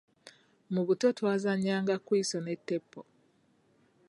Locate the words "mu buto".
0.73-1.07